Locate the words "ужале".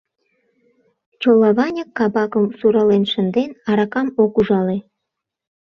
4.39-4.77